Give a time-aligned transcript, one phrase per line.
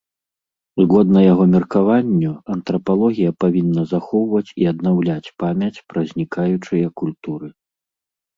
[0.83, 7.47] Згодна яго меркаванню, антрапалогія павінна захоўваць і аднаўляць памяць пра знікаючыя культуры.